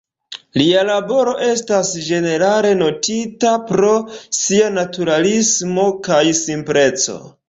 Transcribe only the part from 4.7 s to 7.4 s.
naturalismo kaj simpleco.